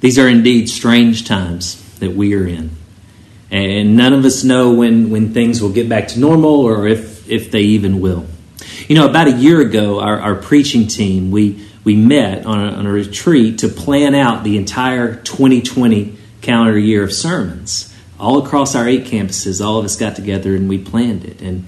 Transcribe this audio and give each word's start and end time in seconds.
These 0.00 0.18
are 0.18 0.28
indeed 0.28 0.68
strange 0.68 1.26
times 1.26 1.98
that 1.98 2.12
we 2.12 2.34
are 2.34 2.46
in. 2.46 2.70
And 3.50 3.96
none 3.96 4.12
of 4.12 4.24
us 4.24 4.44
know 4.44 4.72
when, 4.72 5.10
when 5.10 5.32
things 5.34 5.60
will 5.60 5.72
get 5.72 5.88
back 5.88 6.08
to 6.08 6.20
normal 6.20 6.60
or 6.60 6.86
if, 6.86 7.28
if 7.28 7.50
they 7.50 7.62
even 7.62 8.00
will. 8.00 8.26
You 8.88 8.94
know, 8.94 9.08
about 9.08 9.26
a 9.26 9.32
year 9.32 9.60
ago, 9.60 10.00
our, 10.00 10.18
our 10.18 10.34
preaching 10.36 10.86
team, 10.86 11.30
we, 11.30 11.66
we 11.84 11.96
met 11.96 12.46
on 12.46 12.58
a, 12.58 12.72
on 12.72 12.86
a 12.86 12.92
retreat 12.92 13.58
to 13.58 13.68
plan 13.68 14.14
out 14.14 14.44
the 14.44 14.56
entire 14.56 15.16
2020 15.16 16.16
calendar 16.40 16.78
year 16.78 17.02
of 17.02 17.12
sermons. 17.12 17.94
All 18.18 18.44
across 18.44 18.74
our 18.74 18.88
eight 18.88 19.04
campuses, 19.04 19.64
all 19.64 19.78
of 19.78 19.84
us 19.84 19.96
got 19.96 20.16
together 20.16 20.54
and 20.54 20.68
we 20.68 20.78
planned 20.78 21.24
it. 21.24 21.40
And 21.42 21.66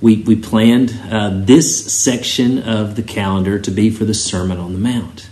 we, 0.00 0.22
we 0.22 0.36
planned 0.36 0.94
uh, 1.10 1.30
this 1.32 1.92
section 1.92 2.62
of 2.62 2.96
the 2.96 3.02
calendar 3.02 3.58
to 3.58 3.70
be 3.70 3.90
for 3.90 4.04
the 4.04 4.14
Sermon 4.14 4.58
on 4.58 4.74
the 4.74 4.78
Mount. 4.78 5.30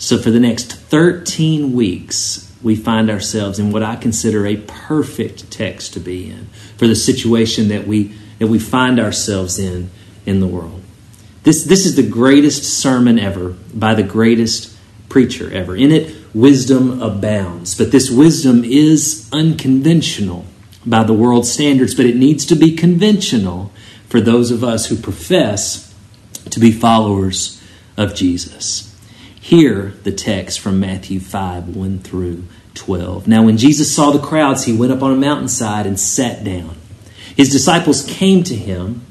So 0.00 0.16
for 0.16 0.30
the 0.30 0.40
next 0.40 0.72
13 0.72 1.74
weeks, 1.74 2.50
we 2.62 2.74
find 2.74 3.10
ourselves 3.10 3.58
in 3.58 3.70
what 3.70 3.82
I 3.82 3.96
consider 3.96 4.46
a 4.46 4.56
perfect 4.56 5.50
text 5.50 5.92
to 5.92 6.00
be 6.00 6.30
in 6.30 6.46
for 6.78 6.86
the 6.86 6.96
situation 6.96 7.68
that 7.68 7.86
we, 7.86 8.14
that 8.38 8.46
we 8.46 8.58
find 8.58 8.98
ourselves 8.98 9.58
in 9.58 9.90
in 10.24 10.40
the 10.40 10.46
world. 10.46 10.80
This, 11.42 11.64
this 11.64 11.84
is 11.84 11.96
the 11.96 12.08
greatest 12.08 12.64
sermon 12.64 13.18
ever 13.18 13.50
by 13.74 13.92
the 13.92 14.02
greatest 14.02 14.74
preacher 15.10 15.52
ever. 15.52 15.76
In 15.76 15.92
it, 15.92 16.16
wisdom 16.34 17.02
abounds, 17.02 17.76
but 17.76 17.92
this 17.92 18.10
wisdom 18.10 18.64
is 18.64 19.28
unconventional 19.34 20.46
by 20.86 21.04
the 21.04 21.12
world's 21.12 21.52
standards, 21.52 21.94
but 21.94 22.06
it 22.06 22.16
needs 22.16 22.46
to 22.46 22.56
be 22.56 22.74
conventional 22.74 23.70
for 24.08 24.18
those 24.22 24.50
of 24.50 24.64
us 24.64 24.86
who 24.86 24.96
profess 24.96 25.94
to 26.48 26.58
be 26.58 26.72
followers 26.72 27.62
of 27.98 28.14
Jesus. 28.14 28.89
Hear 29.50 29.94
the 30.04 30.12
text 30.12 30.60
from 30.60 30.78
Matthew 30.78 31.18
5 31.18 31.74
1 31.74 31.98
through 31.98 32.44
12. 32.74 33.26
Now, 33.26 33.42
when 33.42 33.58
Jesus 33.58 33.92
saw 33.92 34.12
the 34.12 34.24
crowds, 34.24 34.62
he 34.62 34.72
went 34.72 34.92
up 34.92 35.02
on 35.02 35.12
a 35.12 35.16
mountainside 35.16 35.86
and 35.86 35.98
sat 35.98 36.44
down. 36.44 36.76
His 37.34 37.50
disciples 37.50 38.06
came 38.06 38.44
to 38.44 38.54
him, 38.54 39.04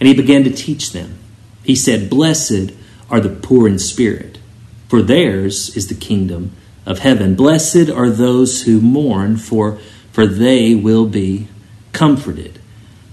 and 0.00 0.08
he 0.08 0.12
began 0.12 0.42
to 0.42 0.50
teach 0.50 0.90
them. 0.90 1.20
He 1.62 1.76
said, 1.76 2.10
Blessed 2.10 2.72
are 3.08 3.20
the 3.20 3.28
poor 3.28 3.68
in 3.68 3.78
spirit, 3.78 4.40
for 4.88 5.02
theirs 5.02 5.76
is 5.76 5.86
the 5.86 5.94
kingdom 5.94 6.50
of 6.84 6.98
heaven. 6.98 7.36
Blessed 7.36 7.88
are 7.88 8.10
those 8.10 8.62
who 8.62 8.80
mourn, 8.80 9.36
for, 9.36 9.78
for 10.10 10.26
they 10.26 10.74
will 10.74 11.06
be 11.06 11.46
comforted. 11.92 12.58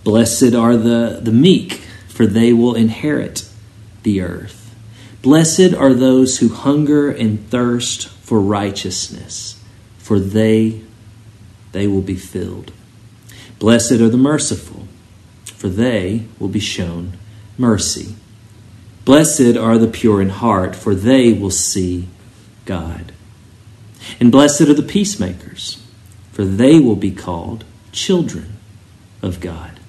Blessed 0.03 0.55
are 0.55 0.75
the, 0.75 1.19
the 1.21 1.31
meek, 1.31 1.73
for 2.07 2.25
they 2.25 2.51
will 2.51 2.73
inherit 2.73 3.47
the 4.01 4.21
earth. 4.21 4.62
Blessed 5.23 5.73
are 5.73 5.93
those 5.93 6.39
who 6.39 6.49
hunger 6.49 7.09
and 7.09 7.49
thirst 7.49 8.09
for 8.09 8.41
righteousness, 8.41 9.57
for 9.97 10.19
they, 10.19 10.81
they 11.71 11.87
will 11.87 12.01
be 12.01 12.17
filled. 12.17 12.73
Blessed 13.57 13.93
are 13.93 14.09
the 14.09 14.17
merciful, 14.17 14.85
for 15.45 15.69
they 15.69 16.25
will 16.39 16.49
be 16.49 16.59
shown 16.59 17.13
mercy. 17.57 18.15
Blessed 19.05 19.55
are 19.55 19.77
the 19.77 19.87
pure 19.87 20.21
in 20.21 20.27
heart, 20.27 20.75
for 20.75 20.93
they 20.93 21.31
will 21.31 21.51
see 21.51 22.09
God. 22.65 23.13
And 24.19 24.29
blessed 24.29 24.63
are 24.63 24.73
the 24.73 24.83
peacemakers, 24.83 25.81
for 26.33 26.43
they 26.43 26.81
will 26.81 26.97
be 26.97 27.11
called 27.11 27.63
children 27.93 28.57
of 29.21 29.39
God. 29.39 29.79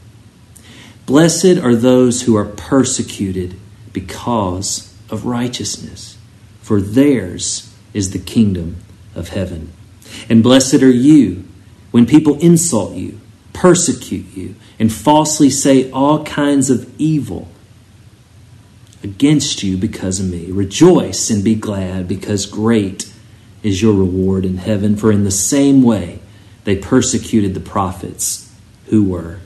Blessed 1.06 1.58
are 1.58 1.74
those 1.74 2.22
who 2.22 2.36
are 2.36 2.44
persecuted 2.44 3.56
because 3.92 4.93
of 5.14 5.24
righteousness, 5.24 6.18
for 6.60 6.80
theirs 6.80 7.74
is 7.94 8.10
the 8.10 8.18
kingdom 8.18 8.76
of 9.14 9.28
heaven. 9.28 9.72
And 10.28 10.42
blessed 10.42 10.82
are 10.82 10.90
you 10.90 11.44
when 11.92 12.04
people 12.04 12.38
insult 12.40 12.94
you, 12.94 13.20
persecute 13.52 14.36
you, 14.36 14.56
and 14.78 14.92
falsely 14.92 15.48
say 15.48 15.90
all 15.92 16.24
kinds 16.24 16.68
of 16.68 16.92
evil 17.00 17.48
against 19.02 19.62
you 19.62 19.76
because 19.76 20.18
of 20.18 20.26
me. 20.26 20.50
Rejoice 20.50 21.30
and 21.30 21.44
be 21.44 21.54
glad, 21.54 22.08
because 22.08 22.46
great 22.46 23.12
is 23.62 23.80
your 23.80 23.94
reward 23.94 24.44
in 24.44 24.56
heaven. 24.56 24.96
For 24.96 25.12
in 25.12 25.24
the 25.24 25.30
same 25.30 25.82
way 25.82 26.18
they 26.64 26.76
persecuted 26.76 27.54
the 27.54 27.60
prophets 27.60 28.52
who 28.86 29.04
were 29.04 29.38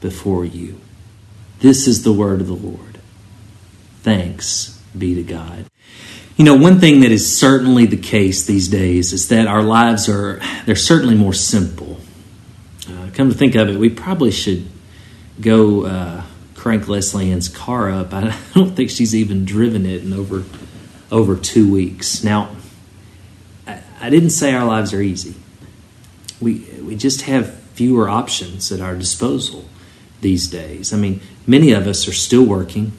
before 0.00 0.44
you. 0.44 0.78
This 1.60 1.86
is 1.86 2.02
the 2.02 2.12
word 2.12 2.42
of 2.42 2.46
the 2.46 2.52
Lord. 2.52 2.98
Thanks 4.02 4.83
be 4.98 5.14
to 5.14 5.22
God. 5.22 5.66
You 6.36 6.44
know, 6.44 6.56
one 6.56 6.80
thing 6.80 7.00
that 7.00 7.12
is 7.12 7.38
certainly 7.38 7.86
the 7.86 7.96
case 7.96 8.44
these 8.44 8.68
days 8.68 9.12
is 9.12 9.28
that 9.28 9.46
our 9.46 9.62
lives 9.62 10.08
are, 10.08 10.40
they're 10.66 10.74
certainly 10.74 11.14
more 11.14 11.32
simple. 11.32 12.00
Uh, 12.88 13.10
come 13.12 13.30
to 13.30 13.36
think 13.36 13.54
of 13.54 13.68
it, 13.68 13.78
we 13.78 13.88
probably 13.88 14.32
should 14.32 14.66
go 15.40 15.86
uh, 15.86 16.24
crank 16.54 16.88
Leslie 16.88 17.30
Ann's 17.30 17.48
car 17.48 17.90
up. 17.90 18.12
I 18.14 18.36
don't 18.54 18.74
think 18.74 18.90
she's 18.90 19.14
even 19.14 19.44
driven 19.44 19.86
it 19.86 20.02
in 20.02 20.12
over, 20.12 20.44
over 21.12 21.36
two 21.36 21.72
weeks. 21.72 22.24
Now, 22.24 22.56
I, 23.66 23.80
I 24.00 24.10
didn't 24.10 24.30
say 24.30 24.54
our 24.54 24.64
lives 24.64 24.92
are 24.92 25.00
easy. 25.00 25.36
We, 26.40 26.60
we 26.82 26.96
just 26.96 27.22
have 27.22 27.54
fewer 27.74 28.08
options 28.08 28.72
at 28.72 28.80
our 28.80 28.96
disposal 28.96 29.66
these 30.20 30.48
days. 30.48 30.92
I 30.92 30.96
mean, 30.96 31.20
many 31.46 31.72
of 31.72 31.86
us 31.86 32.08
are 32.08 32.12
still 32.12 32.44
working. 32.44 32.92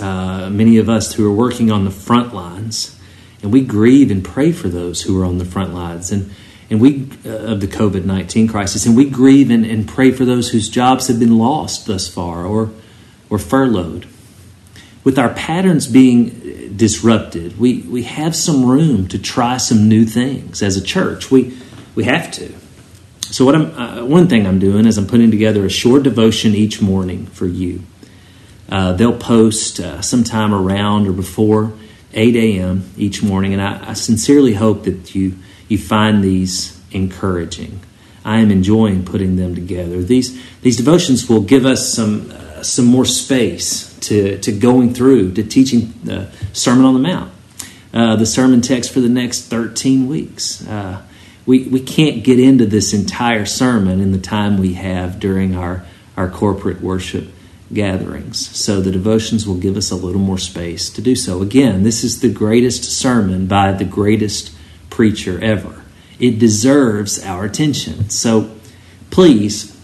Uh, 0.00 0.50
many 0.50 0.78
of 0.78 0.88
us 0.88 1.14
who 1.14 1.26
are 1.26 1.34
working 1.34 1.70
on 1.70 1.84
the 1.84 1.90
front 1.90 2.34
lines, 2.34 2.98
and 3.42 3.52
we 3.52 3.62
grieve 3.62 4.10
and 4.10 4.24
pray 4.24 4.52
for 4.52 4.68
those 4.68 5.02
who 5.02 5.20
are 5.20 5.24
on 5.24 5.38
the 5.38 5.44
front 5.44 5.72
lines, 5.74 6.12
and 6.12 6.30
and 6.68 6.80
we 6.80 7.08
uh, 7.24 7.52
of 7.52 7.60
the 7.60 7.66
COVID 7.66 8.04
nineteen 8.04 8.48
crisis, 8.48 8.86
and 8.86 8.96
we 8.96 9.08
grieve 9.08 9.50
and, 9.50 9.64
and 9.64 9.88
pray 9.88 10.10
for 10.10 10.24
those 10.24 10.50
whose 10.50 10.68
jobs 10.68 11.08
have 11.08 11.18
been 11.18 11.38
lost 11.38 11.86
thus 11.86 12.08
far 12.08 12.44
or 12.44 12.70
or 13.30 13.38
furloughed. 13.38 14.06
With 15.04 15.18
our 15.18 15.32
patterns 15.32 15.86
being 15.86 16.74
disrupted, 16.76 17.58
we 17.58 17.82
we 17.82 18.02
have 18.02 18.34
some 18.34 18.64
room 18.64 19.08
to 19.08 19.18
try 19.18 19.56
some 19.56 19.88
new 19.88 20.04
things 20.04 20.62
as 20.62 20.76
a 20.76 20.82
church. 20.82 21.30
We 21.30 21.56
we 21.94 22.04
have 22.04 22.30
to. 22.32 22.52
So, 23.22 23.44
what 23.44 23.56
I'm, 23.56 23.74
uh, 23.74 24.04
one 24.04 24.28
thing 24.28 24.46
I'm 24.46 24.60
doing 24.60 24.86
is 24.86 24.98
I'm 24.98 25.06
putting 25.06 25.32
together 25.32 25.64
a 25.64 25.70
short 25.70 26.04
devotion 26.04 26.54
each 26.54 26.80
morning 26.80 27.26
for 27.26 27.46
you. 27.46 27.82
Uh, 28.68 28.92
they'll 28.92 29.16
post 29.16 29.80
uh, 29.80 30.00
sometime 30.02 30.52
around 30.52 31.06
or 31.06 31.12
before 31.12 31.72
8 32.12 32.34
a.m. 32.34 32.90
each 32.96 33.22
morning, 33.22 33.52
and 33.52 33.62
I, 33.62 33.90
I, 33.90 33.92
sincerely 33.92 34.54
hope 34.54 34.84
that 34.84 35.14
you 35.14 35.36
you 35.68 35.78
find 35.78 36.24
these 36.24 36.80
encouraging. 36.90 37.80
I 38.24 38.38
am 38.38 38.50
enjoying 38.50 39.04
putting 39.04 39.36
them 39.36 39.54
together. 39.54 40.02
These 40.02 40.40
these 40.62 40.76
devotions 40.76 41.28
will 41.28 41.42
give 41.42 41.64
us 41.64 41.92
some 41.92 42.32
uh, 42.32 42.62
some 42.62 42.86
more 42.86 43.04
space 43.04 43.96
to 44.00 44.38
to 44.38 44.50
going 44.50 44.94
through 44.94 45.34
to 45.34 45.42
teaching 45.44 45.94
the 46.02 46.28
Sermon 46.52 46.84
on 46.84 46.94
the 46.94 47.00
Mount, 47.00 47.32
uh, 47.94 48.16
the 48.16 48.26
sermon 48.26 48.62
text 48.62 48.92
for 48.92 49.00
the 49.00 49.08
next 49.08 49.42
13 49.42 50.08
weeks. 50.08 50.66
Uh, 50.66 51.02
we, 51.46 51.62
we 51.68 51.80
can't 51.80 52.24
get 52.24 52.40
into 52.40 52.66
this 52.66 52.92
entire 52.92 53.46
sermon 53.46 54.00
in 54.00 54.10
the 54.10 54.18
time 54.18 54.58
we 54.58 54.74
have 54.74 55.20
during 55.20 55.54
our, 55.54 55.86
our 56.16 56.28
corporate 56.28 56.80
worship 56.80 57.28
gatherings. 57.72 58.56
So 58.56 58.80
the 58.80 58.90
devotions 58.90 59.46
will 59.46 59.56
give 59.56 59.76
us 59.76 59.90
a 59.90 59.96
little 59.96 60.20
more 60.20 60.38
space 60.38 60.88
to 60.90 61.02
do 61.02 61.16
so. 61.16 61.42
Again, 61.42 61.82
this 61.82 62.04
is 62.04 62.20
the 62.20 62.32
greatest 62.32 62.84
sermon 62.84 63.46
by 63.46 63.72
the 63.72 63.84
greatest 63.84 64.52
preacher 64.90 65.42
ever. 65.42 65.82
It 66.18 66.38
deserves 66.38 67.22
our 67.22 67.44
attention. 67.44 68.08
So 68.10 68.54
please, 69.10 69.76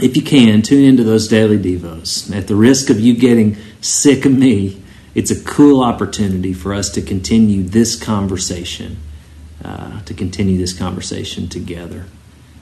if 0.00 0.16
you 0.16 0.22
can, 0.22 0.62
tune 0.62 0.84
into 0.84 1.04
those 1.04 1.28
daily 1.28 1.58
devos. 1.58 2.34
At 2.34 2.48
the 2.48 2.54
risk 2.54 2.90
of 2.90 3.00
you 3.00 3.16
getting 3.16 3.56
sick 3.80 4.24
of 4.26 4.32
me, 4.32 4.82
it's 5.14 5.30
a 5.30 5.42
cool 5.44 5.82
opportunity 5.82 6.52
for 6.52 6.74
us 6.74 6.90
to 6.90 7.02
continue 7.02 7.62
this 7.62 7.96
conversation 7.96 8.98
uh, 9.64 10.00
to 10.02 10.14
continue 10.14 10.58
this 10.58 10.72
conversation 10.72 11.48
together. 11.48 12.04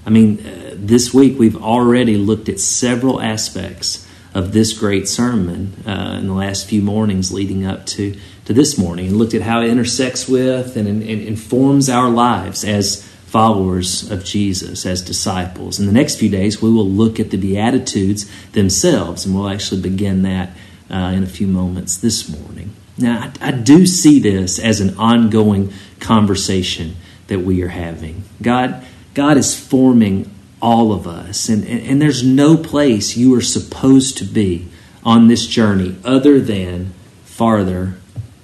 I 0.07 0.11
mean, 0.11 0.47
uh, 0.47 0.75
this 0.75 1.13
week 1.13 1.39
we've 1.39 1.61
already 1.61 2.17
looked 2.17 2.49
at 2.49 2.61
several 2.61 3.21
aspects 3.21 4.04
of 4.35 4.53
this 4.53 4.73
great 4.73 5.09
sermon 5.09 5.73
uh, 5.87 6.17
in 6.19 6.27
the 6.27 6.35
last 6.35 6.67
few 6.67 6.83
mornings 6.83 7.33
leading 7.33 7.65
up 7.65 7.87
to, 7.87 8.19
to 8.45 8.53
this 8.53 8.77
morning 8.77 9.07
and 9.07 9.17
looked 9.17 9.35
at 9.35 9.43
how 9.43 9.63
it 9.63 9.71
intersects 9.71 10.29
with 10.29 10.77
and, 10.77 10.89
and, 10.89 11.03
and 11.03 11.23
informs 11.23 11.89
our 11.89 12.11
lives 12.11 12.65
as 12.65 13.09
followers 13.27 14.11
of 14.11 14.25
Jesus, 14.25 14.85
as 14.87 15.03
disciples. 15.03 15.81
In 15.81 15.87
the 15.87 15.93
next 15.93 16.17
few 16.17 16.29
days, 16.29 16.61
we 16.61 16.71
will 16.71 16.89
look 16.89 17.19
at 17.19 17.31
the 17.31 17.37
Beatitudes 17.37 18.31
themselves, 18.53 19.25
and 19.25 19.35
we'll 19.35 19.49
actually 19.49 19.81
begin 19.81 20.23
that 20.23 20.51
uh, 20.91 21.13
in 21.15 21.23
a 21.23 21.27
few 21.27 21.47
moments 21.47 21.97
this 21.97 22.29
morning. 22.29 22.71
Now, 22.97 23.33
I, 23.41 23.49
I 23.49 23.51
do 23.51 23.87
see 23.87 24.21
this 24.21 24.59
as 24.59 24.81
an 24.81 24.97
ongoing 24.99 25.73
conversation 25.99 26.97
that 27.27 27.41
we 27.41 27.63
are 27.63 27.69
having. 27.69 28.25
God, 28.41 28.85
God 29.15 29.37
is 29.37 29.59
forming 29.59 30.31
all 30.65 30.95
of 30.95 31.07
us, 31.07 31.51
and, 31.51 31.63
and, 31.67 31.87
and 31.87 32.01
there's 32.01 32.25
no 32.25 32.57
place 32.57 33.19
you 33.19 33.35
are 33.35 33.43
supposed 33.43 34.17
to 34.17 34.25
be 34.25 34.67
on 35.05 35.29
this 35.29 35.47
journey 35.47 35.95
other 36.03 36.41
than 36.41 36.95
farther 37.27 37.97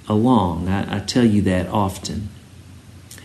along. 0.07 0.69
I, 0.69 0.97
I 0.97 0.99
tell 0.99 1.25
you 1.25 1.41
that 1.41 1.65
often. 1.67 2.29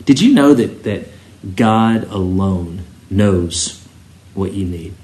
Did 0.06 0.22
you 0.22 0.32
know 0.32 0.54
that, 0.54 0.84
that 0.84 1.08
God 1.54 2.04
alone 2.04 2.84
knows 3.10 3.86
what 4.32 4.54
you 4.54 4.64
need? 4.64 4.94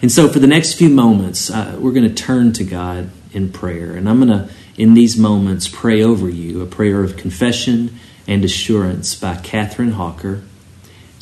And 0.00 0.10
so, 0.10 0.30
for 0.30 0.38
the 0.38 0.46
next 0.46 0.72
few 0.72 0.88
moments, 0.88 1.50
uh, 1.50 1.76
we're 1.78 1.92
going 1.92 2.08
to 2.08 2.14
turn 2.14 2.54
to 2.54 2.64
God 2.64 3.10
in 3.32 3.52
prayer. 3.52 3.92
And 3.92 4.08
I'm 4.08 4.26
going 4.26 4.38
to, 4.38 4.48
in 4.78 4.94
these 4.94 5.18
moments, 5.18 5.68
pray 5.68 6.02
over 6.02 6.30
you 6.30 6.62
a 6.62 6.66
prayer 6.66 7.04
of 7.04 7.18
confession 7.18 7.98
and 8.26 8.42
assurance 8.42 9.14
by 9.14 9.36
Catherine 9.36 9.92
Hawker. 9.92 10.42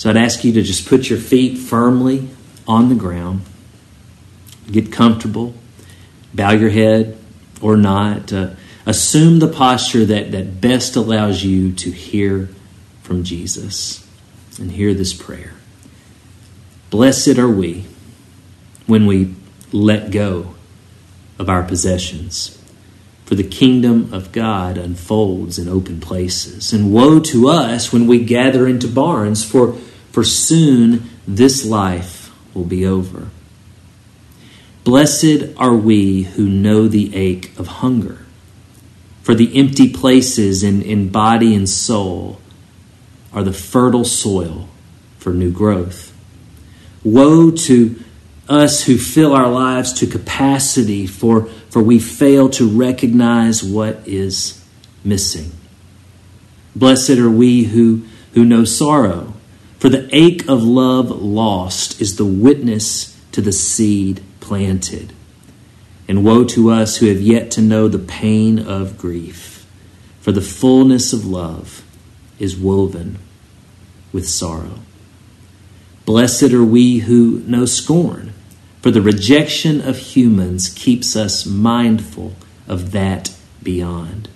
So, 0.03 0.11
I'd 0.11 0.17
ask 0.17 0.43
you 0.43 0.53
to 0.55 0.63
just 0.63 0.89
put 0.89 1.09
your 1.09 1.21
feet 1.21 1.59
firmly 1.59 2.29
on 2.67 2.89
the 2.89 2.97
ground, 2.97 3.43
get 4.69 4.91
comfortable, 4.91 5.55
bow 6.35 6.51
your 6.51 6.71
head 6.71 7.17
or 7.61 7.77
not. 7.77 8.33
Uh, 8.33 8.51
assume 8.85 9.39
the 9.39 9.47
posture 9.47 10.05
that, 10.07 10.33
that 10.33 10.61
best 10.61 10.97
allows 10.97 11.45
you 11.45 11.73
to 11.75 11.93
hear 11.93 12.49
from 13.05 13.23
Jesus 13.23 14.05
and 14.59 14.73
hear 14.73 14.93
this 14.93 15.13
prayer. 15.13 15.53
Blessed 16.91 17.39
are 17.39 17.49
we 17.49 17.85
when 18.89 19.07
we 19.07 19.37
let 19.71 20.11
go 20.11 20.57
of 21.39 21.49
our 21.49 21.63
possessions. 21.63 22.61
For 23.25 23.37
the 23.37 23.45
kingdom 23.45 24.13
of 24.13 24.33
God 24.33 24.79
unfolds 24.79 25.61
in 25.61 25.69
open 25.69 26.01
places. 26.01 26.73
And 26.73 26.93
woe 26.93 27.21
to 27.21 27.49
us 27.49 27.93
when 27.93 28.09
we 28.09 28.25
gather 28.25 28.67
into 28.67 28.89
barns, 28.89 29.49
for, 29.49 29.79
for 30.13 30.23
soon 30.23 31.11
this 31.27 31.65
life 31.65 32.31
will 32.55 32.65
be 32.65 32.87
over. 32.87 33.29
Blessed 34.85 35.45
are 35.57 35.75
we 35.75 36.23
who 36.23 36.49
know 36.49 36.89
the 36.89 37.15
ache 37.15 37.57
of 37.59 37.67
hunger, 37.67 38.19
for 39.23 39.35
the 39.35 39.57
empty 39.59 39.93
places 39.93 40.63
in, 40.63 40.83
in 40.83 41.09
body 41.09 41.55
and 41.55 41.69
soul 41.69 42.41
are 43.33 43.43
the 43.43 43.53
fertile 43.53 44.05
soil 44.05 44.69
for 45.19 45.33
new 45.33 45.51
growth. 45.51 46.13
Woe 47.05 47.51
to 47.51 48.03
us 48.49 48.85
who 48.85 48.99
fill 48.99 49.33
our 49.33 49.49
lives 49.49 49.93
to 49.95 50.07
capacity, 50.07 51.07
for, 51.07 51.47
for 51.71 51.83
we 51.83 51.99
fail 51.99 52.49
to 52.51 52.69
recognize 52.69 53.63
what 53.63 54.07
is 54.07 54.63
missing. 55.05 55.53
Blessed 56.75 57.19
are 57.19 57.31
we 57.31 57.65
who, 57.65 58.03
who 58.35 58.45
know 58.45 58.65
sorrow, 58.65 59.32
for 59.83 59.89
the 59.89 60.09
ache 60.13 60.49
of 60.49 60.63
love 60.63 61.11
lost 61.11 62.01
is 62.01 62.15
the 62.15 62.25
witness 62.25 63.21
to 63.33 63.41
the 63.41 63.51
seed 63.51 64.23
planted. 64.39 65.13
And 66.07 66.25
woe 66.25 66.45
to 66.45 66.71
us 66.71 66.99
who 66.99 67.07
have 67.07 67.21
yet 67.21 67.51
to 67.51 67.61
know 67.61 67.89
the 67.89 67.99
pain 67.99 68.61
of 68.61 68.97
grief, 68.97 69.67
for 70.21 70.31
the 70.31 70.41
fullness 70.41 71.13
of 71.13 71.27
love 71.27 71.85
is 72.39 72.57
woven 72.57 73.19
with 74.13 74.29
sorrow. 74.29 74.79
Blessed 76.05 76.53
are 76.53 76.65
we 76.65 77.01
who 77.01 77.43
know 77.49 77.65
scorn, 77.65 78.35
for 78.83 78.93
the 78.93 79.03
rejection 79.03 79.81
of 79.81 79.99
humans 79.99 80.69
keeps 80.69 81.17
us 81.17 81.45
mindful 81.45 82.37
of 82.69 82.93
that 82.93 83.35
beyond. 83.65 84.29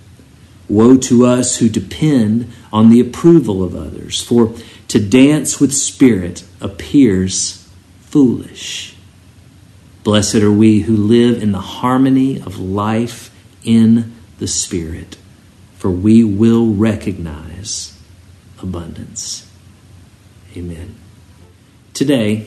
Woe 0.68 0.96
to 0.96 1.24
us 1.24 1.58
who 1.58 1.68
depend 1.68 2.50
on 2.72 2.90
the 2.90 2.98
approval 2.98 3.62
of 3.62 3.76
others, 3.76 4.20
for 4.20 4.52
to 4.88 5.00
dance 5.00 5.60
with 5.60 5.72
spirit 5.72 6.44
appears 6.60 7.68
foolish. 8.00 8.96
Blessed 10.04 10.36
are 10.36 10.52
we 10.52 10.80
who 10.80 10.96
live 10.96 11.42
in 11.42 11.50
the 11.50 11.60
harmony 11.60 12.40
of 12.40 12.60
life 12.60 13.34
in 13.64 14.14
the 14.38 14.46
Spirit, 14.46 15.16
for 15.74 15.90
we 15.90 16.22
will 16.22 16.72
recognize 16.72 17.98
abundance. 18.62 19.50
Amen. 20.56 20.94
Today, 21.92 22.46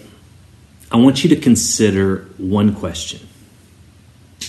I 0.92 0.98
want 0.98 1.24
you 1.24 1.30
to 1.32 1.36
consider 1.36 2.30
one 2.38 2.74
question. 2.74 3.28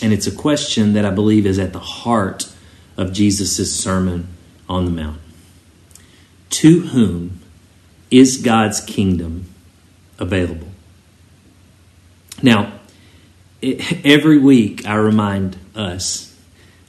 And 0.00 0.12
it's 0.12 0.28
a 0.28 0.34
question 0.34 0.92
that 0.92 1.04
I 1.04 1.10
believe 1.10 1.46
is 1.46 1.58
at 1.58 1.72
the 1.72 1.80
heart 1.80 2.50
of 2.96 3.12
Jesus' 3.12 3.74
Sermon 3.74 4.28
on 4.68 4.84
the 4.84 4.90
Mount. 4.90 5.20
To 6.50 6.80
whom 6.80 7.39
is 8.10 8.38
God's 8.38 8.80
kingdom 8.80 9.46
available? 10.18 10.68
Now, 12.42 12.80
it, 13.60 14.04
every 14.04 14.38
week 14.38 14.86
I 14.86 14.94
remind 14.94 15.56
us 15.74 16.36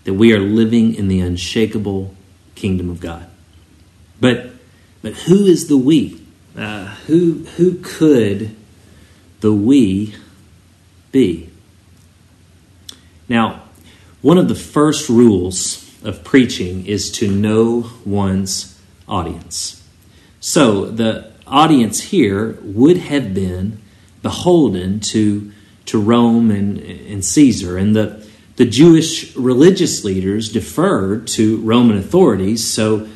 that 0.03 0.13
we 0.13 0.33
are 0.33 0.39
living 0.39 0.95
in 0.95 1.07
the 1.07 1.19
unshakable 1.19 2.15
kingdom 2.56 2.89
of 2.89 3.00
God. 3.00 3.27
But, 4.19 4.51
but 5.01 5.13
who 5.13 5.45
is 5.45 5.68
the 5.68 5.77
we? 5.77 6.21
Uh, 6.57 6.85
who, 7.07 7.45
who 7.57 7.79
could 7.81 8.56
the 9.41 9.53
we 9.53 10.15
be? 11.12 11.50
Now, 13.27 13.63
one 14.21 14.38
of 14.38 14.47
the 14.47 14.56
first 14.56 15.09
rules 15.09 15.89
of 16.03 16.23
preaching 16.23 16.85
is 16.85 17.12
to 17.12 17.29
know 17.29 17.89
one's 18.06 18.79
audience. 19.07 19.81
So 20.41 20.85
the 20.85 21.31
audience 21.47 22.01
here 22.01 22.57
would 22.61 22.97
have 22.97 23.33
been 23.33 23.79
beholden 24.21 24.99
to, 24.99 25.51
to 25.85 26.01
Rome 26.01 26.51
and, 26.51 26.79
and 26.79 27.23
Caesar, 27.23 27.77
and 27.77 27.95
the, 27.95 28.27
the 28.55 28.65
Jewish 28.65 29.35
religious 29.35 30.03
leaders 30.03 30.51
deferred 30.51 31.27
to 31.27 31.57
Roman 31.57 31.97
authorities. 31.97 32.67
So 32.67 33.07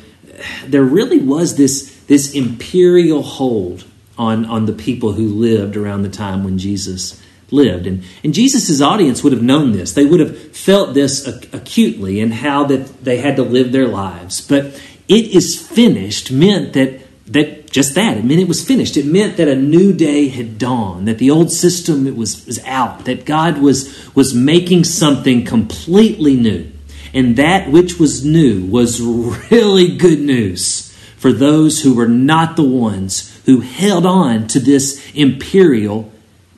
there 0.64 0.82
really 0.82 1.18
was 1.18 1.56
this, 1.56 1.94
this 2.06 2.32
imperial 2.32 3.22
hold 3.22 3.84
on, 4.16 4.44
on 4.46 4.66
the 4.66 4.72
people 4.72 5.12
who 5.12 5.28
lived 5.28 5.76
around 5.76 6.02
the 6.02 6.08
time 6.08 6.44
when 6.44 6.58
Jesus 6.58 7.22
lived. 7.50 7.86
And, 7.86 8.04
and 8.24 8.34
Jesus' 8.34 8.80
audience 8.80 9.22
would 9.22 9.32
have 9.32 9.42
known 9.42 9.72
this. 9.72 9.92
They 9.92 10.04
would 10.04 10.20
have 10.20 10.56
felt 10.56 10.94
this 10.94 11.26
acutely 11.52 12.20
and 12.20 12.34
how 12.34 12.64
that 12.64 13.04
they 13.04 13.18
had 13.18 13.36
to 13.36 13.42
live 13.42 13.72
their 13.72 13.88
lives. 13.88 14.40
But 14.40 14.80
it 15.08 15.26
is 15.26 15.60
finished 15.60 16.30
meant 16.30 16.72
that, 16.72 17.00
that 17.26 17.70
just 17.70 17.94
that. 17.94 18.16
It 18.16 18.24
meant 18.24 18.40
it 18.40 18.48
was 18.48 18.64
finished. 18.64 18.96
It 18.96 19.06
meant 19.06 19.36
that 19.36 19.48
a 19.48 19.56
new 19.56 19.92
day 19.92 20.28
had 20.28 20.58
dawned, 20.58 21.08
that 21.08 21.18
the 21.18 21.30
old 21.30 21.50
system 21.50 22.06
it 22.06 22.16
was, 22.16 22.46
was 22.46 22.62
out, 22.64 23.04
that 23.06 23.24
God 23.24 23.58
was, 23.58 24.14
was 24.14 24.34
making 24.34 24.84
something 24.84 25.44
completely 25.44 26.36
new. 26.36 26.70
And 27.12 27.36
that 27.36 27.70
which 27.70 27.98
was 27.98 28.24
new 28.24 28.64
was 28.64 29.00
really 29.50 29.96
good 29.96 30.20
news 30.20 30.92
for 31.16 31.32
those 31.32 31.82
who 31.82 31.94
were 31.94 32.08
not 32.08 32.56
the 32.56 32.62
ones 32.62 33.40
who 33.46 33.60
held 33.60 34.06
on 34.06 34.46
to 34.48 34.60
this 34.60 35.02
imperial 35.14 36.12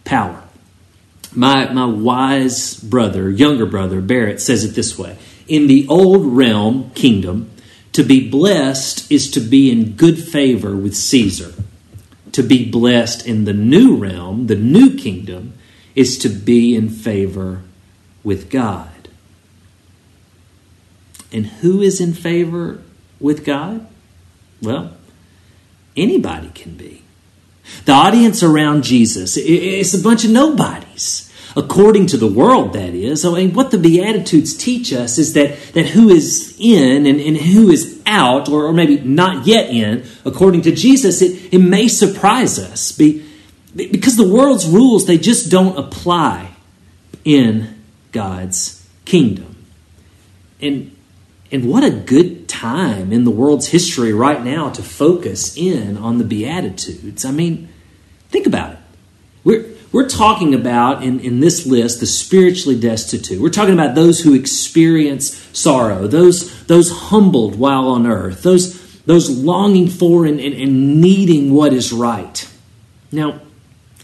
power. 0.04 0.42
My, 1.34 1.72
my 1.72 1.86
wise 1.86 2.74
brother, 2.74 3.30
younger 3.30 3.66
brother, 3.66 4.00
Barrett, 4.00 4.40
says 4.40 4.64
it 4.64 4.74
this 4.74 4.98
way 4.98 5.16
In 5.46 5.66
the 5.66 5.86
old 5.88 6.26
realm, 6.26 6.90
kingdom, 6.90 7.50
to 7.92 8.02
be 8.02 8.28
blessed 8.28 9.10
is 9.10 9.30
to 9.32 9.40
be 9.40 9.70
in 9.70 9.92
good 9.92 10.18
favor 10.18 10.76
with 10.76 10.96
Caesar. 10.96 11.52
To 12.32 12.42
be 12.42 12.70
blessed 12.70 13.26
in 13.26 13.44
the 13.44 13.52
new 13.52 13.96
realm, 13.96 14.46
the 14.46 14.56
new 14.56 14.96
kingdom, 14.96 15.54
is 15.94 16.18
to 16.18 16.28
be 16.28 16.76
in 16.76 16.90
favor 16.90 17.62
with 18.22 18.50
God. 18.50 19.08
And 21.32 21.46
who 21.46 21.80
is 21.80 22.00
in 22.00 22.14
favor 22.14 22.80
with 23.20 23.44
God? 23.44 23.86
Well, 24.62 24.94
anybody 25.96 26.50
can 26.54 26.76
be. 26.76 27.02
The 27.84 27.92
audience 27.92 28.42
around 28.42 28.84
Jesus 28.84 29.36
is 29.36 29.94
a 29.94 30.02
bunch 30.02 30.24
of 30.24 30.30
nobodies 30.30 31.27
according 31.58 32.06
to 32.06 32.16
the 32.16 32.26
world, 32.28 32.72
that 32.74 32.94
is. 32.94 33.24
I 33.24 33.32
mean, 33.32 33.52
what 33.52 33.72
the 33.72 33.78
Beatitudes 33.78 34.56
teach 34.56 34.92
us 34.92 35.18
is 35.18 35.32
that, 35.32 35.58
that 35.74 35.86
who 35.86 36.08
is 36.08 36.56
in 36.56 37.04
and, 37.04 37.20
and 37.20 37.36
who 37.36 37.68
is 37.70 38.00
out, 38.06 38.48
or, 38.48 38.66
or 38.66 38.72
maybe 38.72 39.00
not 39.00 39.44
yet 39.44 39.68
in, 39.68 40.06
according 40.24 40.62
to 40.62 40.72
Jesus, 40.72 41.20
it, 41.20 41.52
it 41.52 41.58
may 41.58 41.88
surprise 41.88 42.60
us. 42.60 42.92
Be, 42.92 43.28
because 43.74 44.16
the 44.16 44.28
world's 44.28 44.66
rules, 44.66 45.06
they 45.06 45.18
just 45.18 45.50
don't 45.50 45.76
apply 45.76 46.52
in 47.24 47.82
God's 48.12 48.88
kingdom. 49.04 49.56
And, 50.60 50.96
and 51.50 51.68
what 51.68 51.82
a 51.82 51.90
good 51.90 52.48
time 52.48 53.12
in 53.12 53.24
the 53.24 53.32
world's 53.32 53.66
history 53.66 54.12
right 54.12 54.44
now 54.44 54.70
to 54.70 54.82
focus 54.82 55.56
in 55.56 55.96
on 55.96 56.18
the 56.18 56.24
Beatitudes. 56.24 57.24
I 57.24 57.32
mean, 57.32 57.68
think 58.28 58.46
about 58.46 58.74
it. 58.74 58.78
We're, 59.42 59.66
we're 59.90 60.08
talking 60.08 60.54
about 60.54 61.02
in, 61.02 61.20
in 61.20 61.40
this 61.40 61.66
list 61.66 62.00
the 62.00 62.06
spiritually 62.06 62.78
destitute. 62.78 63.40
We're 63.40 63.48
talking 63.48 63.74
about 63.74 63.94
those 63.94 64.20
who 64.20 64.34
experience 64.34 65.34
sorrow, 65.52 66.06
those, 66.06 66.64
those 66.66 66.90
humbled 66.90 67.58
while 67.58 67.88
on 67.88 68.06
earth, 68.06 68.42
those, 68.42 69.00
those 69.02 69.30
longing 69.30 69.88
for 69.88 70.26
and, 70.26 70.38
and, 70.40 70.54
and 70.54 71.00
needing 71.00 71.54
what 71.54 71.72
is 71.72 71.92
right. 71.92 72.48
Now, 73.10 73.40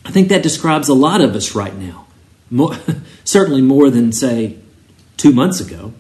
I 0.05 0.11
think 0.11 0.29
that 0.29 0.43
describes 0.43 0.89
a 0.89 0.95
lot 0.95 1.21
of 1.21 1.35
us 1.35 1.55
right 1.55 1.75
now, 1.75 2.07
more, 2.51 2.77
certainly 3.25 3.63
more 3.63 3.91
than, 3.91 4.13
say, 4.13 4.59
two 5.17 5.33
months 5.33 5.61
ago. 5.61 5.93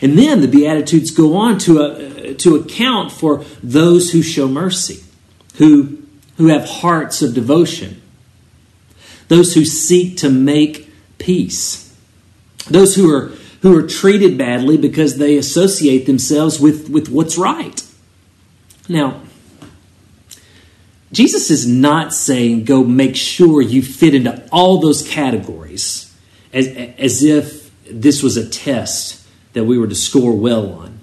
And 0.00 0.18
then 0.18 0.40
the 0.40 0.48
Beatitudes 0.48 1.10
go 1.10 1.36
on 1.36 1.58
to, 1.58 1.82
uh, 1.82 2.34
to, 2.38 2.56
account 2.56 3.12
for 3.12 3.44
those 3.62 4.12
who 4.12 4.22
show 4.22 4.48
mercy, 4.48 5.04
who, 5.56 6.02
who 6.36 6.48
have 6.48 6.64
hearts 6.64 7.20
of 7.20 7.34
devotion, 7.34 8.00
those 9.28 9.54
who 9.54 9.64
seek 9.64 10.16
to 10.18 10.30
make 10.30 10.92
peace, 11.18 11.96
those 12.68 12.94
who 12.94 13.12
are, 13.14 13.32
who 13.62 13.76
are 13.76 13.86
treated 13.86 14.36
badly 14.36 14.76
because 14.76 15.18
they 15.18 15.36
associate 15.36 16.06
themselves 16.06 16.60
with, 16.60 16.88
with 16.88 17.08
what's 17.08 17.38
right. 17.38 17.82
Now, 18.88 19.22
Jesus 21.12 21.50
is 21.50 21.66
not 21.66 22.12
saying 22.12 22.64
go 22.64 22.82
make 22.82 23.16
sure 23.16 23.62
you 23.62 23.82
fit 23.82 24.14
into 24.14 24.46
all 24.50 24.78
those 24.78 25.06
categories 25.08 26.12
as, 26.52 26.66
as 26.68 27.22
if 27.22 27.70
this 27.88 28.22
was 28.22 28.36
a 28.36 28.48
test 28.48 29.24
that 29.52 29.64
we 29.64 29.78
were 29.78 29.86
to 29.86 29.94
score 29.94 30.34
well 30.34 30.72
on. 30.72 30.98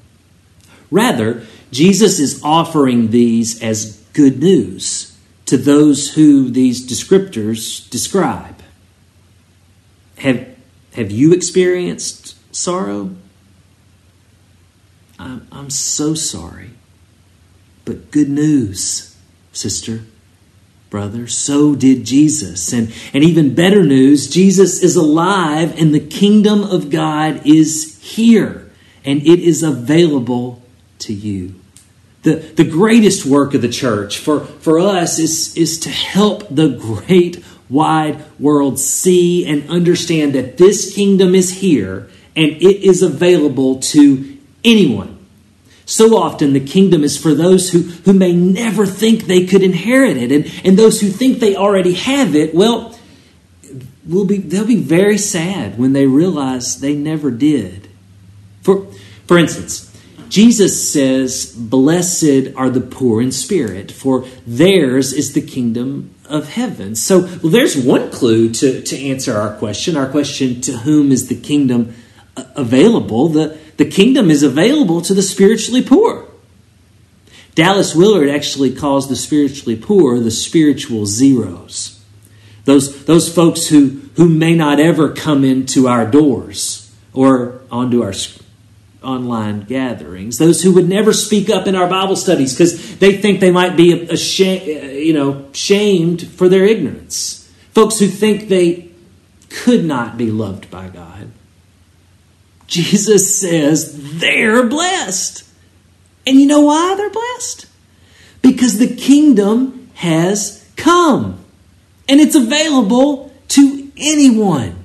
Rather, 0.89 1.45
Jesus 1.71 2.19
is 2.19 2.41
offering 2.43 3.11
these 3.11 3.63
as 3.63 3.97
good 4.13 4.39
news 4.39 5.10
to 5.51 5.57
those 5.57 6.13
who 6.13 6.49
these 6.49 6.81
descriptors 6.87 7.89
describe. 7.89 8.55
Have, 10.19 10.47
have 10.93 11.11
you 11.11 11.33
experienced 11.33 12.37
sorrow? 12.55 13.13
I'm, 15.19 15.45
I'm 15.51 15.69
so 15.69 16.13
sorry. 16.13 16.69
But 17.83 18.11
good 18.11 18.29
news 18.29 19.13
sister, 19.51 20.03
brother. 20.89 21.27
So 21.27 21.75
did 21.75 22.05
Jesus. 22.05 22.71
And, 22.71 22.93
and 23.13 23.21
even 23.21 23.53
better 23.53 23.83
news 23.83 24.29
Jesus 24.29 24.81
is 24.81 24.95
alive, 24.95 25.77
and 25.77 25.93
the 25.93 25.99
kingdom 25.99 26.63
of 26.63 26.89
God 26.89 27.45
is 27.45 27.99
here, 28.01 28.71
and 29.03 29.21
it 29.27 29.39
is 29.39 29.63
available 29.63 30.63
to 30.99 31.13
you. 31.13 31.60
The, 32.23 32.35
the 32.35 32.63
greatest 32.63 33.25
work 33.25 33.53
of 33.53 33.61
the 33.61 33.69
church 33.69 34.19
for, 34.19 34.41
for 34.41 34.79
us 34.79 35.17
is, 35.17 35.55
is 35.57 35.79
to 35.79 35.89
help 35.89 36.47
the 36.53 36.69
great 36.69 37.43
wide 37.69 38.23
world 38.39 38.77
see 38.77 39.45
and 39.45 39.67
understand 39.69 40.33
that 40.33 40.57
this 40.57 40.93
kingdom 40.93 41.33
is 41.33 41.61
here 41.61 42.09
and 42.35 42.51
it 42.51 42.83
is 42.83 43.01
available 43.01 43.79
to 43.79 44.37
anyone 44.63 45.17
so 45.91 46.15
often 46.15 46.53
the 46.53 46.65
kingdom 46.65 47.03
is 47.03 47.17
for 47.17 47.35
those 47.35 47.71
who, 47.71 47.79
who 47.79 48.13
may 48.13 48.31
never 48.31 48.85
think 48.85 49.23
they 49.23 49.45
could 49.45 49.61
inherit 49.61 50.15
it. 50.15 50.31
And, 50.31 50.49
and 50.63 50.79
those 50.79 51.01
who 51.01 51.09
think 51.09 51.39
they 51.39 51.57
already 51.57 51.95
have 51.95 52.33
it, 52.33 52.55
well, 52.55 52.97
will 54.07 54.23
be, 54.23 54.37
they'll 54.37 54.65
be 54.65 54.77
very 54.77 55.17
sad 55.17 55.77
when 55.77 55.91
they 55.91 56.07
realize 56.07 56.79
they 56.79 56.95
never 56.95 57.29
did. 57.29 57.89
For, 58.61 58.87
for 59.27 59.37
instance, 59.37 59.90
Jesus 60.31 60.89
says, 60.89 61.53
Blessed 61.53 62.55
are 62.55 62.69
the 62.69 62.79
poor 62.79 63.21
in 63.21 63.33
spirit, 63.33 63.91
for 63.91 64.25
theirs 64.47 65.11
is 65.11 65.33
the 65.33 65.41
kingdom 65.41 66.15
of 66.23 66.47
heaven. 66.47 66.95
So, 66.95 67.23
well, 67.43 67.51
there's 67.51 67.75
one 67.75 68.09
clue 68.11 68.49
to, 68.53 68.81
to 68.81 68.97
answer 68.97 69.35
our 69.35 69.57
question. 69.57 69.97
Our 69.97 70.09
question, 70.09 70.61
to 70.61 70.77
whom 70.77 71.11
is 71.11 71.27
the 71.27 71.35
kingdom 71.35 71.93
uh, 72.37 72.45
available? 72.55 73.27
The, 73.27 73.59
the 73.75 73.83
kingdom 73.83 74.31
is 74.31 74.41
available 74.41 75.01
to 75.01 75.13
the 75.13 75.21
spiritually 75.21 75.83
poor. 75.83 76.29
Dallas 77.53 77.93
Willard 77.93 78.29
actually 78.29 78.73
calls 78.73 79.09
the 79.09 79.17
spiritually 79.17 79.75
poor 79.75 80.17
the 80.17 80.31
spiritual 80.31 81.07
zeros. 81.07 82.01
Those, 82.63 83.03
those 83.03 83.33
folks 83.33 83.67
who, 83.67 83.99
who 84.15 84.29
may 84.29 84.55
not 84.55 84.79
ever 84.79 85.11
come 85.11 85.43
into 85.43 85.89
our 85.89 86.09
doors 86.09 86.89
or 87.11 87.59
onto 87.69 88.01
our 88.01 88.13
online 89.03 89.61
gatherings. 89.61 90.37
Those 90.37 90.61
who 90.61 90.73
would 90.73 90.87
never 90.87 91.13
speak 91.13 91.49
up 91.49 91.67
in 91.67 91.75
our 91.75 91.87
Bible 91.87 92.15
studies 92.15 92.53
because 92.53 92.97
they 92.97 93.17
think 93.17 93.39
they 93.39 93.51
might 93.51 93.75
be 93.75 94.07
ashamed, 94.07 94.65
you 94.93 95.13
know, 95.13 95.47
shamed 95.53 96.27
for 96.27 96.47
their 96.47 96.65
ignorance. 96.65 97.51
Folks 97.73 97.99
who 97.99 98.07
think 98.07 98.47
they 98.47 98.89
could 99.49 99.83
not 99.83 100.17
be 100.17 100.29
loved 100.29 100.69
by 100.69 100.87
God. 100.87 101.31
Jesus 102.67 103.37
says 103.39 104.19
they're 104.19 104.65
blessed. 104.67 105.47
And 106.25 106.39
you 106.39 106.45
know 106.45 106.61
why 106.61 106.95
they're 106.95 107.09
blessed? 107.09 107.65
Because 108.41 108.77
the 108.77 108.95
kingdom 108.95 109.89
has 109.95 110.69
come 110.77 111.43
and 112.07 112.21
it's 112.21 112.35
available 112.35 113.33
to 113.49 113.91
anyone. 113.97 114.75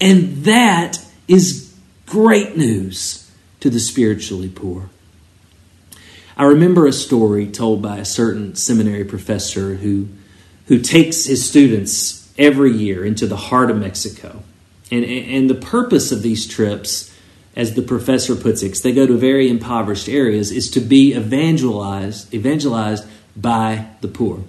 And 0.00 0.44
that 0.44 0.98
is 1.28 1.72
great 2.06 2.56
news 2.56 3.21
to 3.62 3.70
the 3.70 3.78
spiritually 3.78 4.48
poor. 4.48 4.90
I 6.36 6.44
remember 6.44 6.84
a 6.84 6.92
story 6.92 7.46
told 7.46 7.80
by 7.80 7.98
a 7.98 8.04
certain 8.04 8.56
seminary 8.56 9.04
professor 9.04 9.76
who, 9.76 10.08
who 10.66 10.80
takes 10.80 11.26
his 11.26 11.48
students 11.48 12.32
every 12.36 12.72
year 12.72 13.04
into 13.04 13.28
the 13.28 13.36
heart 13.36 13.70
of 13.70 13.78
Mexico. 13.78 14.42
And, 14.90 15.04
and 15.04 15.48
the 15.48 15.54
purpose 15.54 16.10
of 16.10 16.22
these 16.22 16.44
trips 16.44 17.16
as 17.54 17.74
the 17.74 17.82
professor 17.82 18.34
puts 18.34 18.64
it, 18.64 18.74
they 18.82 18.92
go 18.92 19.06
to 19.06 19.16
very 19.16 19.48
impoverished 19.48 20.08
areas, 20.08 20.50
is 20.50 20.68
to 20.70 20.80
be 20.80 21.14
evangelized, 21.14 22.34
evangelized 22.34 23.06
by 23.36 23.86
the 24.00 24.08
poor. 24.08 24.42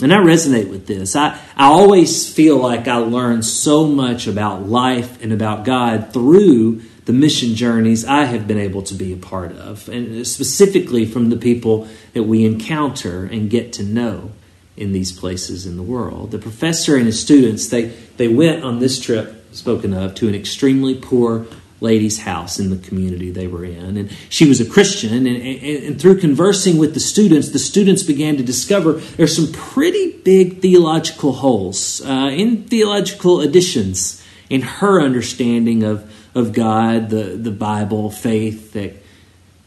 And 0.00 0.10
I 0.10 0.16
resonate 0.16 0.70
with 0.70 0.86
this. 0.86 1.14
I, 1.14 1.38
I 1.54 1.66
always 1.66 2.32
feel 2.32 2.56
like 2.56 2.88
I 2.88 2.96
learn 2.96 3.42
so 3.42 3.86
much 3.86 4.26
about 4.26 4.66
life 4.66 5.22
and 5.22 5.34
about 5.34 5.66
God 5.66 6.14
through 6.14 6.80
the 7.10 7.18
mission 7.18 7.56
journeys 7.56 8.04
I 8.04 8.26
have 8.26 8.46
been 8.46 8.60
able 8.60 8.82
to 8.82 8.94
be 8.94 9.12
a 9.12 9.16
part 9.16 9.50
of, 9.56 9.88
and 9.88 10.24
specifically 10.24 11.04
from 11.04 11.28
the 11.28 11.36
people 11.36 11.88
that 12.12 12.22
we 12.22 12.44
encounter 12.44 13.24
and 13.24 13.50
get 13.50 13.72
to 13.74 13.82
know 13.82 14.30
in 14.76 14.92
these 14.92 15.10
places 15.10 15.66
in 15.66 15.76
the 15.76 15.82
world. 15.82 16.30
The 16.30 16.38
professor 16.38 16.94
and 16.94 17.06
his 17.06 17.20
students, 17.20 17.68
they, 17.68 17.86
they 18.16 18.28
went 18.28 18.62
on 18.62 18.78
this 18.78 19.00
trip 19.00 19.44
spoken 19.50 19.92
of 19.92 20.14
to 20.14 20.28
an 20.28 20.36
extremely 20.36 20.94
poor 20.94 21.48
lady's 21.80 22.20
house 22.20 22.60
in 22.60 22.70
the 22.70 22.76
community 22.76 23.32
they 23.32 23.48
were 23.48 23.64
in. 23.64 23.96
And 23.96 24.16
she 24.28 24.48
was 24.48 24.60
a 24.60 24.64
Christian, 24.64 25.12
and, 25.12 25.26
and, 25.26 25.84
and, 25.84 26.00
through 26.00 26.20
conversing 26.20 26.78
with 26.78 26.94
the 26.94 27.00
students, 27.00 27.48
the 27.48 27.58
students 27.58 28.04
began 28.04 28.36
to 28.36 28.44
discover 28.44 28.92
there's 28.92 29.34
some 29.34 29.52
pretty 29.52 30.12
big 30.18 30.60
theological 30.60 31.32
holes 31.32 32.02
uh, 32.02 32.30
in 32.32 32.68
theological 32.68 33.40
additions 33.40 34.24
in 34.48 34.60
her 34.62 35.00
understanding 35.00 35.82
of, 35.82 36.08
of 36.34 36.52
God, 36.52 37.10
the, 37.10 37.36
the 37.36 37.50
Bible, 37.50 38.10
faith, 38.10 38.76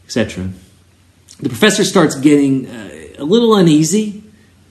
etc. 0.04 0.50
The 1.40 1.48
professor 1.48 1.84
starts 1.84 2.14
getting 2.14 2.66
uh, 2.66 2.90
a 3.18 3.24
little 3.24 3.54
uneasy. 3.54 4.22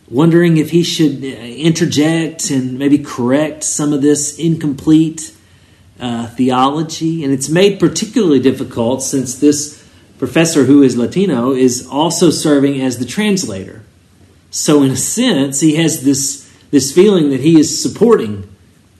Wondering 0.09 0.57
if 0.57 0.71
he 0.71 0.83
should 0.83 1.23
uh, 1.23 1.27
interject 1.27 2.51
and 2.51 2.77
maybe 2.77 2.99
correct 2.99 3.63
some 3.63 3.93
of 3.93 4.01
this 4.01 4.37
incomplete 4.37 5.33
uh, 5.99 6.27
theology, 6.27 7.23
and 7.23 7.33
it's 7.33 7.49
made 7.49 7.79
particularly 7.79 8.39
difficult 8.39 9.01
since 9.01 9.39
this 9.39 9.83
professor, 10.17 10.65
who 10.65 10.83
is 10.83 10.97
Latino, 10.97 11.51
is 11.51 11.87
also 11.87 12.29
serving 12.29 12.81
as 12.81 12.97
the 12.97 13.05
translator. 13.05 13.83
So, 14.51 14.83
in 14.83 14.91
a 14.91 14.97
sense, 14.97 15.61
he 15.61 15.75
has 15.75 16.03
this, 16.03 16.49
this 16.69 16.93
feeling 16.93 17.29
that 17.29 17.39
he 17.39 17.59
is 17.59 17.81
supporting 17.81 18.47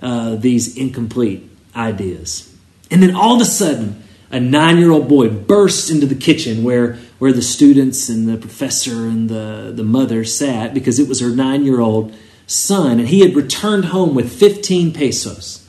uh, 0.02 0.36
these 0.36 0.76
incomplete 0.78 1.50
ideas. 1.76 2.53
And 2.94 3.02
then 3.02 3.16
all 3.16 3.36
of 3.36 3.42
a 3.42 3.46
sudden, 3.46 4.04
a 4.30 4.40
nine 4.40 4.78
year 4.78 4.92
old 4.92 5.10
boy 5.10 5.28
bursts 5.28 5.90
into 5.90 6.06
the 6.06 6.14
kitchen 6.14 6.64
where, 6.64 6.94
where 7.18 7.34
the 7.34 7.42
students 7.42 8.08
and 8.08 8.30
the 8.30 8.38
professor 8.38 9.08
and 9.08 9.30
the, 9.30 9.74
the 9.76 9.84
mother 9.84 10.24
sat 10.24 10.76
because 10.76 11.00
it 11.00 11.10
was 11.10 11.20
her 11.20 11.32
nine 11.32 11.66
year 11.66 11.82
old 11.82 12.16
son, 12.46 13.00
and 13.00 13.10
he 13.10 13.22
had 13.22 13.36
returned 13.36 13.86
home 13.86 14.14
with 14.14 14.32
15 14.32 14.94
pesos 14.94 15.68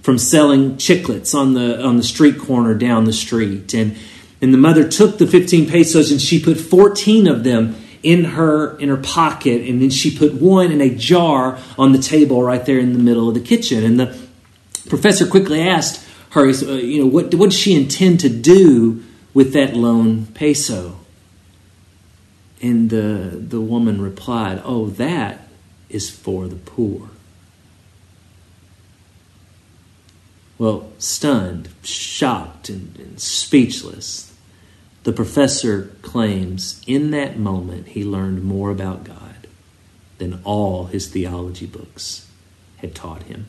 from 0.00 0.16
selling 0.16 0.76
chiclets 0.76 1.34
on 1.34 1.52
the 1.52 1.80
on 1.84 1.98
the 1.98 2.02
street 2.02 2.38
corner 2.38 2.74
down 2.74 3.04
the 3.04 3.12
street. 3.12 3.74
And 3.74 3.94
and 4.40 4.54
the 4.54 4.58
mother 4.58 4.88
took 4.88 5.18
the 5.18 5.26
15 5.26 5.68
pesos 5.68 6.10
and 6.10 6.20
she 6.20 6.42
put 6.42 6.56
14 6.56 7.28
of 7.28 7.44
them 7.44 7.76
in 8.02 8.24
her 8.24 8.78
in 8.78 8.88
her 8.88 8.96
pocket. 8.96 9.60
And 9.68 9.82
then 9.82 9.90
she 9.90 10.16
put 10.16 10.32
one 10.32 10.72
in 10.72 10.80
a 10.80 10.88
jar 10.88 11.58
on 11.76 11.92
the 11.92 11.98
table 11.98 12.42
right 12.42 12.64
there 12.64 12.78
in 12.78 12.94
the 12.94 12.98
middle 12.98 13.28
of 13.28 13.34
the 13.34 13.40
kitchen. 13.40 13.84
And 13.84 14.00
the 14.00 14.18
professor 14.88 15.26
quickly 15.26 15.60
asked 15.60 16.01
her 16.32 16.48
uh, 16.48 16.72
you 16.74 17.00
know 17.00 17.06
what 17.06 17.34
what 17.34 17.50
does 17.50 17.58
she 17.58 17.74
intend 17.74 18.20
to 18.20 18.28
do 18.28 19.02
with 19.32 19.52
that 19.52 19.74
lone 19.74 20.26
peso 20.26 20.98
and 22.60 22.90
the 22.90 23.36
the 23.48 23.60
woman 23.60 24.00
replied 24.00 24.60
oh 24.64 24.86
that 24.86 25.48
is 25.88 26.10
for 26.10 26.48
the 26.48 26.56
poor 26.56 27.10
Well, 30.62 30.92
stunned, 30.98 31.70
shocked, 31.82 32.68
and, 32.68 32.96
and 32.96 33.20
speechless, 33.20 34.32
the 35.02 35.12
professor 35.12 35.90
claims 36.02 36.80
in 36.86 37.10
that 37.10 37.36
moment 37.36 37.88
he 37.88 38.04
learned 38.04 38.44
more 38.44 38.70
about 38.70 39.02
God 39.02 39.48
than 40.18 40.40
all 40.44 40.84
his 40.84 41.08
theology 41.08 41.66
books 41.66 42.30
had 42.76 42.94
taught 42.94 43.24
him. 43.24 43.46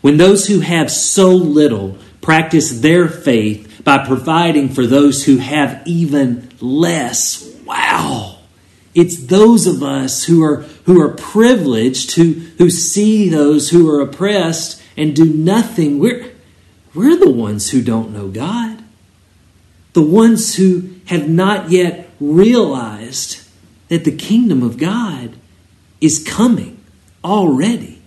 When 0.00 0.16
those 0.16 0.46
who 0.46 0.60
have 0.60 0.90
so 0.90 1.30
little 1.30 1.98
practice 2.20 2.80
their 2.80 3.08
faith 3.08 3.82
by 3.84 4.06
providing 4.06 4.68
for 4.68 4.86
those 4.86 5.24
who 5.24 5.38
have 5.38 5.82
even 5.86 6.50
less. 6.60 7.44
Wow. 7.64 8.38
It's 8.94 9.26
those 9.26 9.66
of 9.66 9.82
us 9.82 10.24
who 10.24 10.42
are 10.42 10.62
who 10.84 11.00
are 11.00 11.14
privileged 11.14 12.16
who 12.16 12.32
who 12.58 12.70
see 12.70 13.28
those 13.28 13.70
who 13.70 13.88
are 13.88 14.00
oppressed 14.00 14.82
and 14.96 15.14
do 15.14 15.24
nothing. 15.24 15.98
We're 15.98 16.32
we're 16.94 17.16
the 17.16 17.30
ones 17.30 17.70
who 17.70 17.82
don't 17.82 18.12
know 18.12 18.28
God. 18.28 18.82
The 19.92 20.02
ones 20.02 20.56
who 20.56 20.90
have 21.06 21.28
not 21.28 21.70
yet 21.70 22.10
realized 22.20 23.42
that 23.88 24.04
the 24.04 24.16
kingdom 24.16 24.62
of 24.62 24.76
God 24.76 25.36
is 26.00 26.22
coming 26.22 26.82
already. 27.24 27.99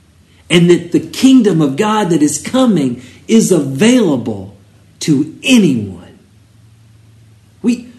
And 0.54 0.70
that 0.70 0.92
the 0.92 1.00
kingdom 1.00 1.62
of 1.62 1.76
God 1.76 2.12
that 2.12 2.22
is 2.22 2.40
coming 2.40 3.02
is 3.28 3.52
available 3.52 4.56
to 5.00 5.36
anyone. 5.42 6.20
We, 7.64 7.92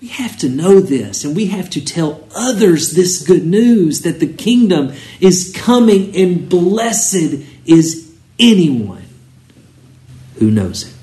we 0.00 0.06
have 0.06 0.38
to 0.38 0.48
know 0.48 0.78
this 0.78 1.24
and 1.24 1.34
we 1.34 1.46
have 1.46 1.68
to 1.70 1.84
tell 1.84 2.28
others 2.32 2.92
this 2.92 3.26
good 3.26 3.44
news 3.44 4.02
that 4.02 4.20
the 4.20 4.32
kingdom 4.32 4.94
is 5.18 5.52
coming 5.52 6.14
and 6.14 6.48
blessed 6.48 7.42
is 7.66 8.14
anyone 8.38 9.06
who 10.36 10.52
knows 10.52 10.86
it. 10.86 10.93